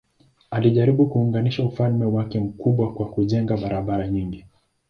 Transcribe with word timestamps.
Alijaribu 0.51 1.07
kuunganisha 1.07 1.63
ufalme 1.65 2.05
wake 2.05 2.39
mkubwa 2.39 2.93
kwa 2.93 3.09
kujenga 3.09 3.57
barabara 3.57 4.07
nyingi. 4.07 4.45